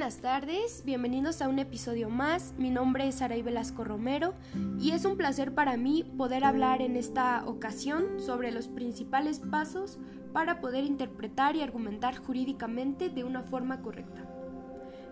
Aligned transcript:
buenas 0.00 0.22
tardes, 0.22 0.82
bienvenidos 0.86 1.42
a 1.42 1.48
un 1.50 1.58
episodio 1.58 2.08
más. 2.08 2.54
Mi 2.56 2.70
nombre 2.70 3.06
es 3.06 3.20
Aray 3.20 3.42
Velasco 3.42 3.84
Romero 3.84 4.32
y 4.78 4.92
es 4.92 5.04
un 5.04 5.18
placer 5.18 5.52
para 5.54 5.76
mí 5.76 6.10
poder 6.16 6.42
hablar 6.44 6.80
en 6.80 6.96
esta 6.96 7.44
ocasión 7.46 8.18
sobre 8.18 8.50
los 8.50 8.66
principales 8.66 9.40
pasos 9.40 9.98
para 10.32 10.62
poder 10.62 10.84
interpretar 10.84 11.54
y 11.54 11.60
argumentar 11.60 12.16
jurídicamente 12.16 13.10
de 13.10 13.24
una 13.24 13.42
forma 13.42 13.82
correcta. 13.82 14.26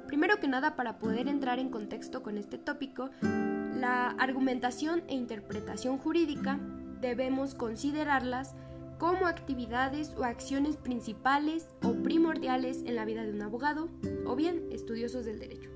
Primero 0.07 0.41
que 0.41 0.49
nada, 0.49 0.75
para 0.75 0.99
poder 0.99 1.29
entrar 1.29 1.59
en 1.59 1.69
contexto 1.69 2.23
con 2.23 2.39
este 2.39 2.57
tópico, 2.57 3.11
la 3.21 4.07
argumentación 4.19 5.03
e 5.07 5.15
interpretación 5.17 5.99
jurídica 5.99 6.61
debemos 7.03 7.55
considerarlas 7.55 8.55
como 8.99 9.27
actividades 9.27 10.13
o 10.17 10.25
acciones 10.25 10.77
principales 10.77 11.67
o 11.83 11.95
primordiales 11.95 12.83
en 12.85 12.97
la 12.97 13.05
vida 13.05 13.25
de 13.25 13.33
un 13.33 13.43
abogado 13.43 13.89
o 14.27 14.37
bien 14.37 14.67
estudiosos 14.71 15.25
del 15.25 15.39
derecho. 15.39 15.71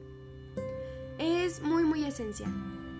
Es 1.18 1.62
muy 1.62 1.84
muy 1.84 2.04
esencial. 2.04 2.52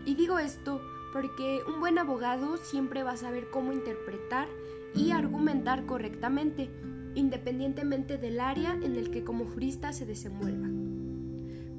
Y 0.07 0.15
digo 0.15 0.39
esto 0.39 0.81
porque 1.13 1.61
un 1.69 1.81
buen 1.81 1.99
abogado 1.99 2.57
siempre 2.57 3.03
va 3.03 3.13
a 3.13 3.17
saber 3.17 3.51
cómo 3.51 3.73
interpretar 3.73 4.49
y 4.95 5.11
argumentar 5.11 5.87
correctamente, 5.87 6.71
independientemente 7.15 8.17
del 8.17 8.41
área 8.41 8.73
en 8.75 8.97
el 8.97 9.11
que 9.11 9.25
como 9.25 9.45
jurista 9.45 9.93
se 9.93 10.07
desenvuelva. 10.07 10.69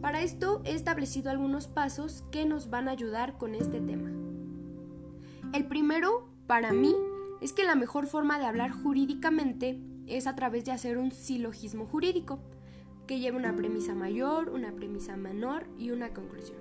Para 0.02 0.22
esto 0.22 0.62
he 0.66 0.73
establecido 0.73 1.32
algunos 1.32 1.68
pasos 1.68 2.23
que 2.32 2.46
nos 2.46 2.70
van 2.70 2.88
a 2.88 2.92
ayudar 2.92 3.38
con 3.38 3.56
este 3.56 3.80
tema. 3.80 4.12
El 5.54 5.66
primero, 5.68 6.28
para 6.46 6.73
mí, 6.73 6.94
es 7.44 7.52
que 7.52 7.66
la 7.66 7.76
mejor 7.76 8.08
forma 8.08 8.40
de 8.40 8.46
hablar 8.46 8.72
jurídicamente 8.72 9.78
es 10.08 10.28
a 10.28 10.36
través 10.36 10.64
de 10.64 10.72
hacer 10.72 10.98
un 10.98 11.12
silogismo 11.12 11.86
jurídico, 11.86 12.40
que 13.06 13.20
lleve 13.20 13.36
una 13.36 13.54
premisa 13.54 13.94
mayor, 13.94 14.48
una 14.48 14.72
premisa 14.72 15.17
menor 15.17 15.66
y 15.78 15.92
una 15.92 16.14
conclusión. 16.14 16.58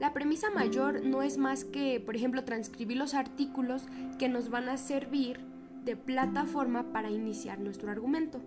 La 0.00 0.12
premisa 0.12 0.50
mayor 0.50 1.04
no 1.04 1.22
es 1.22 1.38
más 1.38 1.64
que, 1.64 2.00
por 2.00 2.16
ejemplo, 2.16 2.42
transcribir 2.42 2.96
los 2.96 3.14
artículos 3.14 3.84
que 4.18 4.28
nos 4.28 4.50
van 4.50 4.68
a 4.68 4.78
servir 4.78 5.38
de 5.84 5.96
plataforma 5.96 6.92
para 6.92 7.12
iniciar 7.12 7.60
nuestro 7.60 7.88
argumento. 7.92 8.40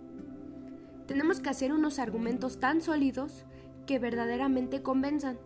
Tenemos 1.08 1.40
que 1.40 1.50
hacer 1.50 1.72
unos 1.72 1.98
argumentos 1.98 2.60
tan 2.60 2.82
sólidos 2.82 3.46
que 3.86 4.00
verdaderamente 4.00 4.82
convenzan, 4.82 5.40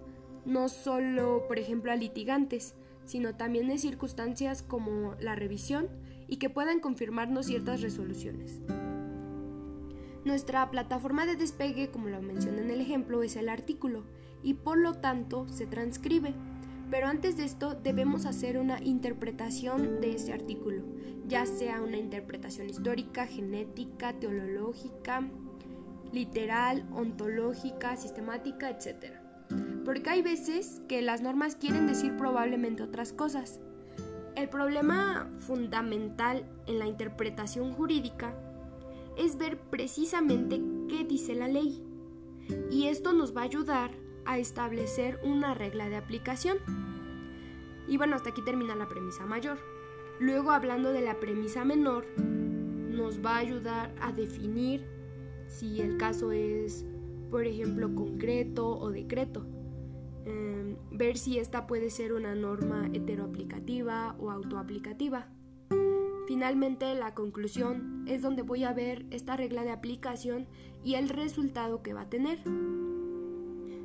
no 0.46 0.68
solo, 0.68 1.46
por 1.48 1.60
ejemplo, 1.60 1.92
a 1.92 1.96
litigantes, 1.96 2.74
sino 3.12 3.36
también 3.36 3.70
en 3.70 3.78
circunstancias 3.78 4.64
como 4.64 5.16
la 5.20 5.36
revisión 5.36 5.90
y 6.30 6.38
que 6.38 6.50
puedan 6.50 6.80
confirmarnos 6.80 7.48
ciertas 7.48 7.82
resoluciones. 7.82 8.62
Nuestra 10.24 10.72
plataforma 10.72 11.26
de 11.26 11.36
despegue, 11.36 11.92
como 11.92 12.08
lo 12.08 12.22
mencioné 12.22 12.62
en 12.62 12.72
el 12.72 12.80
ejemplo, 12.80 13.22
es 13.22 13.36
el 13.36 13.50
artículo 13.50 14.06
y 14.44 14.54
por 14.54 14.78
lo 14.78 14.94
tanto 14.94 15.46
se 15.50 15.66
transcribe. 15.66 16.34
Pero 16.90 17.08
antes 17.08 17.36
de 17.36 17.44
esto 17.44 17.74
debemos 17.74 18.26
hacer 18.26 18.58
una 18.58 18.82
interpretación 18.82 20.00
de 20.00 20.16
ese 20.16 20.32
artículo, 20.32 20.82
ya 21.28 21.46
sea 21.46 21.82
una 21.82 21.98
interpretación 21.98 22.70
histórica, 22.70 23.28
genética, 23.28 24.14
teológica, 24.14 25.28
literal, 26.14 26.88
ontológica, 26.94 27.98
sistemática, 27.98 28.70
etc 28.70 29.21
porque 29.84 30.10
hay 30.10 30.22
veces 30.22 30.82
que 30.88 31.02
las 31.02 31.22
normas 31.22 31.56
quieren 31.56 31.88
decir 31.88 32.16
probablemente 32.16 32.84
otras 32.84 33.14
cosas. 33.14 33.60
El 34.36 34.50
problema 34.50 35.30
fundamental 35.40 36.46
en 36.68 36.80
la 36.80 36.88
interpretación 36.88 37.74
jurídica 37.74 38.34
es 39.18 39.38
ver 39.38 39.60
precisamente 39.60 40.62
qué 40.88 41.04
dice 41.04 41.36
la 41.36 41.48
ley. 41.48 41.84
Y 42.70 42.88
esto 42.88 43.14
nos 43.14 43.36
va 43.36 43.42
a 43.42 43.46
ayudar 43.46 43.92
a 44.26 44.38
establecer 44.38 45.20
una 45.24 45.54
regla 45.54 45.90
de 45.90 45.98
aplicación. 45.98 46.58
Y 47.88 47.98
bueno, 47.98 48.16
hasta 48.16 48.30
aquí 48.30 48.42
termina 48.44 48.76
la 48.76 48.88
premisa 48.88 49.26
mayor. 49.26 49.60
Luego, 50.20 50.52
hablando 50.52 50.92
de 50.92 51.02
la 51.02 51.20
premisa 51.20 51.66
menor, 51.66 52.06
nos 52.18 53.26
va 53.26 53.36
a 53.36 53.40
ayudar 53.40 53.94
a 54.00 54.12
definir 54.12 54.86
si 55.48 55.82
el 55.82 55.98
caso 55.98 56.32
es, 56.32 56.86
por 57.30 57.46
ejemplo, 57.46 57.94
concreto 57.94 58.78
o 58.80 58.92
decreto. 58.92 59.46
Em, 60.26 60.78
ver 60.92 61.18
si 61.18 61.40
esta 61.40 61.66
puede 61.68 61.90
ser 61.90 62.14
una 62.14 62.36
norma 62.36 62.88
heteroaplicativa 62.94 64.16
o 64.20 64.30
autoaplicativa. 64.30 65.28
Finalmente, 66.28 66.94
la 66.96 67.14
conclusión 67.14 68.06
es 68.08 68.22
donde 68.22 68.42
voy 68.42 68.64
a 68.64 68.74
ver 68.74 69.06
esta 69.10 69.36
regla 69.36 69.64
de 69.64 69.72
aplicación 69.72 70.48
y 70.84 70.96
el 70.96 71.10
resultado 71.10 71.82
que 71.82 71.94
va 71.94 72.02
a 72.02 72.10
tener. 72.10 72.40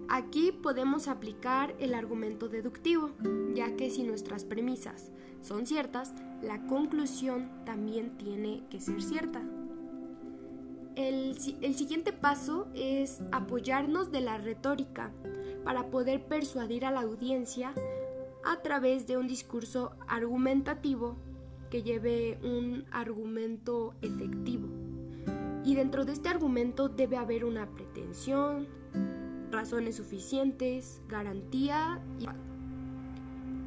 Aquí 0.09 0.53
podemos 0.53 1.09
aplicar 1.09 1.75
el 1.81 1.95
argumento 1.95 2.49
deductivo, 2.49 3.11
ya 3.55 3.75
que 3.75 3.91
si 3.91 4.05
nuestras 4.05 4.45
premisas 4.45 5.11
son 5.41 5.67
ciertas, 5.67 6.15
la 6.43 6.65
conclusión 6.67 7.51
también 7.65 8.17
tiene 8.17 8.63
que 8.71 8.81
ser 8.81 9.03
cierta. 9.03 9.43
El, 10.95 11.37
el, 11.61 11.75
siguiente 11.75 12.13
paso 12.13 12.69
es 12.75 13.21
apoyarnos 13.33 14.13
de 14.13 14.21
la 14.21 14.39
retórica 14.39 15.13
para 15.67 15.91
poder 15.91 16.23
persuadir 16.23 16.85
a 16.87 16.93
la 16.93 17.01
audiencia 17.01 17.75
a 18.45 18.63
través 18.63 19.09
de 19.09 19.17
un 19.17 19.27
discurso 19.27 19.91
argumentativo 20.07 21.17
que 21.71 21.83
lleve 21.83 22.39
un 22.45 22.85
argumento 22.93 23.93
efectivo. 24.01 24.69
Y 25.65 25.75
dentro 25.75 26.05
de 26.05 26.13
este 26.13 26.29
argumento 26.29 26.89
debe 26.89 27.17
haber 27.17 27.45
una 27.45 27.67
pretensión, 27.67 28.69
razones 29.51 29.97
suficientes, 29.97 31.03
garantía 31.09 32.01
y... 32.21 32.27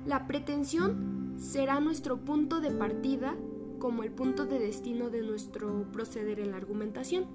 La 0.07 0.25
pretensión 0.25 1.35
será 1.37 1.81
nuestro 1.81 2.17
punto 2.23 2.61
de 2.61 2.71
partida 2.71 3.35
como 3.77 4.03
el 4.03 4.11
punto 4.11 4.45
de 4.45 4.57
destino 4.57 5.09
de 5.09 5.21
nuestro 5.21 5.85
proceder 5.91 6.39
en 6.39 6.51
la 6.51 6.57
argumentación. 6.57 7.25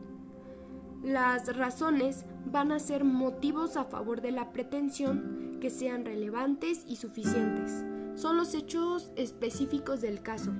Las 1.05 1.55
razones 1.55 2.25
van 2.47 2.73
a 2.73 2.79
ser 2.79 3.05
motivos 3.05 3.77
a 3.77 3.85
favor 3.85 4.23
de 4.23 4.33
la 4.33 4.53
pretensión 4.53 5.59
que 5.61 5.69
sean 5.69 6.07
relevantes 6.07 6.83
y 6.89 6.97
suficientes. 6.97 7.85
Son 8.15 8.39
los 8.39 8.55
hechos 8.55 9.13
específicos 9.15 10.01
del 10.01 10.23
caso. 10.23 10.53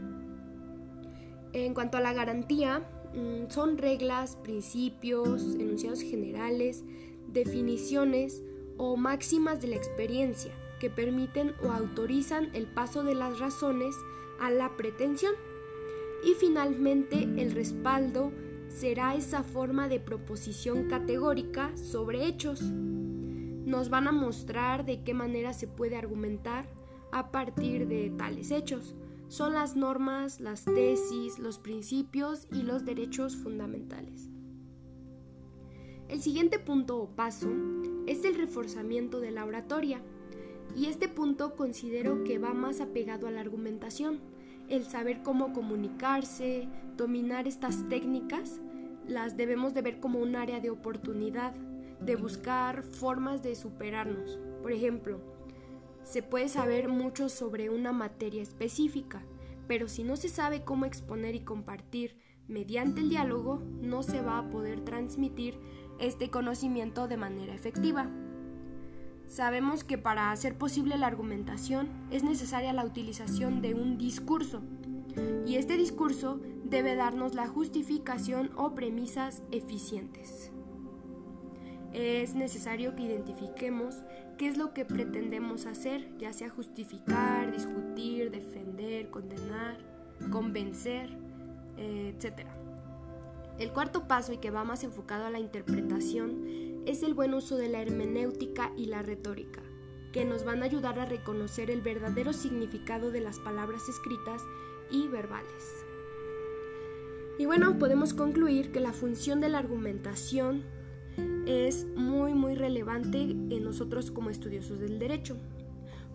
En 1.55 1.73
cuanto 1.73 1.97
a 1.97 2.03
la 2.03 2.13
garantía, 2.13 2.87
mm, 3.15 3.51
son 3.51 3.79
reglas, 3.79 4.37
principios, 4.37 5.55
enunciados 5.55 6.03
generales, 6.03 6.85
definiciones 7.27 8.43
o 8.77 8.99
máximas 8.99 9.63
de 9.63 9.69
la 9.69 9.77
experiencia 9.77 10.53
que 10.79 10.91
permiten 10.91 11.55
o 11.65 11.71
autorizan 11.71 12.51
el 12.53 12.67
paso 12.67 13.03
de 13.03 13.15
las 13.15 13.39
razones 13.39 13.95
a 14.43 14.51
la 14.51 14.77
pretensión. 14.77 15.33
Y 16.23 16.35
finalmente 16.35 17.23
el 17.23 17.53
respaldo 17.53 18.31
será 18.75 19.15
esa 19.15 19.45
forma 19.45 19.89
de 19.89 20.01
proposición 20.01 20.89
categórica 20.89 21.77
sobre 21.77 22.27
hechos. 22.27 22.61
Nos 22.61 23.89
van 23.89 24.09
a 24.09 24.13
mostrar 24.13 24.85
de 24.85 25.05
qué 25.05 25.15
manera 25.15 25.53
se 25.53 25.69
puede 25.69 25.97
argumentar 25.97 26.69
a 27.13 27.31
partir 27.31 27.87
de 27.87 28.11
tales 28.11 28.51
hechos. 28.51 28.97
Son 29.29 29.55
las 29.55 29.77
normas, 29.77 30.41
las 30.41 30.65
tesis, 30.65 31.39
los 31.39 31.59
principios 31.59 32.49
y 32.53 32.63
los 32.63 32.85
derechos 32.85 33.37
fundamentales. 33.37 34.29
El 36.09 36.21
siguiente 36.21 36.59
punto 36.59 36.99
o 36.99 37.09
paso 37.09 37.51
es 38.07 38.25
el 38.25 38.35
reforzamiento 38.35 39.21
de 39.21 39.31
la 39.31 39.45
oratoria, 39.45 40.03
y 40.77 40.87
este 40.87 41.09
punto 41.09 41.55
considero 41.55 42.25
que 42.25 42.39
va 42.39 42.53
más 42.53 42.81
apegado 42.81 43.29
a 43.29 43.31
la 43.31 43.41
argumentación 43.41 44.34
el 44.69 44.85
saber 44.85 45.23
cómo 45.23 45.53
comunicarse, 45.53 46.69
dominar 46.97 47.47
estas 47.47 47.89
técnicas, 47.89 48.61
las 49.07 49.37
debemos 49.37 49.75
de 49.75 49.83
ver 49.83 50.01
como 50.01 50.19
un 50.19 50.37
área 50.37 50.61
de 50.61 50.71
oportunidad, 50.71 51.55
de 52.01 52.17
buscar 52.17 52.83
formas 52.83 53.43
de 53.43 53.55
superarnos. 53.55 54.41
Por 54.63 54.73
ejemplo, 54.73 55.21
se 56.03 56.23
puede 56.23 56.49
saber 56.49 56.89
mucho 56.89 57.29
sobre 57.29 57.71
una 57.71 57.93
materia 57.93 58.43
específica, 58.43 59.23
pero 59.67 59.89
si 59.89 60.05
no 60.05 60.17
se 60.17 60.29
sabe 60.29 60.63
cómo 60.63 60.85
exponer 60.85 61.35
y 61.35 61.41
compartir 61.41 62.19
mediante 62.49 63.01
el 63.01 63.09
diálogo, 63.09 63.63
no 63.81 64.03
se 64.03 64.21
va 64.21 64.39
a 64.39 64.51
poder 64.51 64.81
transmitir 64.85 65.59
este 65.99 66.31
conocimiento 66.31 67.09
de 67.09 67.17
manera 67.17 67.55
efectiva. 67.55 68.11
Sabemos 69.27 69.85
que 69.85 69.99
para 69.99 70.31
hacer 70.31 70.57
posible 70.57 70.97
la 70.97 71.07
argumentación 71.07 71.89
es 72.11 72.23
necesaria 72.23 72.73
la 72.73 72.85
utilización 72.85 73.63
de 73.63 73.75
un 73.75 73.99
discurso 73.99 74.63
y 75.47 75.57
este 75.57 75.77
discurso 75.77 76.41
debe 76.65 76.95
darnos 76.97 77.35
la 77.35 77.47
justificación 77.47 78.51
o 78.57 78.75
premisas 78.75 79.43
eficientes. 79.51 80.51
Es 81.93 82.35
necesario 82.35 82.97
que 82.97 83.05
identifiquemos 83.05 84.03
qué 84.37 84.49
es 84.49 84.57
lo 84.57 84.75
que 84.75 84.85
pretendemos 84.85 85.67
hacer, 85.67 86.17
ya 86.19 86.33
sea 86.33 86.51
justificar, 86.51 87.53
discutir, 87.53 88.31
defender, 88.33 89.11
condenar, 89.11 89.79
convencer, 90.31 91.17
etc. 91.77 92.49
El 93.59 93.73
cuarto 93.73 94.09
paso 94.09 94.33
y 94.33 94.39
que 94.39 94.51
va 94.51 94.65
más 94.65 94.83
enfocado 94.83 95.27
a 95.27 95.31
la 95.31 95.39
interpretación 95.39 96.64
es 96.87 97.03
el 97.03 97.15
buen 97.15 97.35
uso 97.35 97.57
de 97.57 97.69
la 97.69 97.83
hermenéutica 97.83 98.73
y 98.77 98.87
la 98.87 99.03
retórica, 99.03 99.63
que 100.13 100.25
nos 100.25 100.45
van 100.45 100.63
a 100.63 100.67
ayudar 100.67 100.99
a 100.99 101.07
reconocer 101.07 101.71
el 101.71 101.81
verdadero 101.81 102.33
significado 102.33 103.11
de 103.11 103.21
las 103.21 103.39
palabras 103.39 103.89
escritas 103.89 104.43
y 104.91 105.09
verbales. 105.09 105.85
Y 107.39 107.47
bueno, 107.47 107.79
podemos 107.79 108.15
concluir 108.15 108.71
que 108.71 108.81
la 108.81 108.93
función 108.93 109.41
de 109.41 109.49
la 109.49 109.59
argumentación 109.59 110.63
es 111.47 111.87
muy 111.97 112.35
muy 112.35 112.55
relevante 112.55 113.21
en 113.23 113.65
nosotros 113.65 114.11
como 114.11 114.31
estudiosos 114.31 114.79
del 114.81 114.99
derecho. 114.99 115.37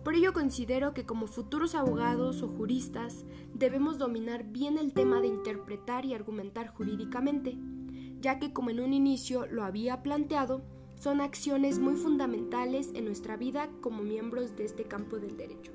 Por 0.04 0.14
ello 0.14 0.32
considero 0.32 0.94
que 0.94 1.04
como 1.04 1.26
futuros 1.26 1.74
abogados 1.74 2.42
o 2.42 2.48
juristas 2.48 3.24
debemos 3.54 3.98
dominar 3.98 4.44
bien 4.44 4.78
el 4.78 4.94
tema 4.94 5.20
de 5.20 5.26
interpretar 5.26 6.06
y 6.06 6.14
argumentar 6.14 6.68
jurídicamente, 6.68 7.58
ya 8.20 8.38
que 8.38 8.52
como 8.52 8.70
en 8.70 8.80
un 8.80 8.92
inicio 8.92 9.46
lo 9.46 9.64
había 9.64 10.02
planteado, 10.02 10.62
son 11.00 11.20
acciones 11.20 11.78
muy 11.78 11.94
fundamentales 11.94 12.90
en 12.94 13.06
nuestra 13.06 13.36
vida 13.36 13.68
como 13.80 14.02
miembros 14.02 14.56
de 14.56 14.64
este 14.64 14.84
campo 14.84 15.18
del 15.18 15.36
derecho. 15.36 15.72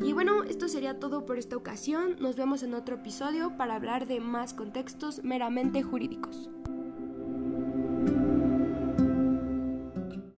Y 0.00 0.12
bueno, 0.12 0.42
esto 0.42 0.68
sería 0.68 0.98
todo 0.98 1.24
por 1.24 1.38
esta 1.38 1.56
ocasión. 1.56 2.16
Nos 2.20 2.36
vemos 2.36 2.62
en 2.62 2.74
otro 2.74 2.96
episodio 2.96 3.56
para 3.56 3.76
hablar 3.76 4.06
de 4.06 4.20
más 4.20 4.52
contextos 4.52 5.22
meramente 5.24 5.82
jurídicos. 5.82 6.50